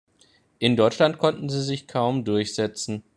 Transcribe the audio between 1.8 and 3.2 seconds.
kaum durchsetzen.